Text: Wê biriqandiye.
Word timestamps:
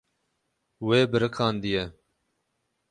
Wê 0.87 0.99
biriqandiye. 1.11 1.83